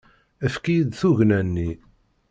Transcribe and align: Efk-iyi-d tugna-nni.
Efk-iyi-d 0.45 0.91
tugna-nni. 0.99 1.69